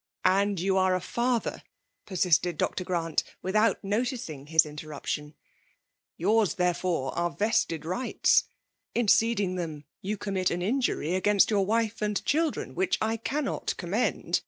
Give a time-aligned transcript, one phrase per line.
[0.00, 0.12] '*"
[0.42, 1.62] And you are a father!"
[2.04, 2.84] persisted Dr.
[2.84, 5.34] Orant, without noticing his interruption;
[6.18, 8.44] "Yours, therefore, are vested rights.
[8.94, 12.74] In ceding them, you conlmit an injury against FEMALK J>OMINATiON; 261' your wife and children^
[12.76, 14.42] which I cannot Com mend.